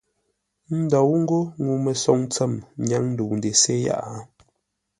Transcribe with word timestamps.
Ndou 0.79 1.11
ńgó 1.21 1.39
ŋuu-məsoŋ 1.63 2.19
tsəm 2.33 2.53
nyáŋ 2.87 3.03
ndəu 3.11 3.31
ndesé 3.37 3.73
yaʼa. 3.85 4.15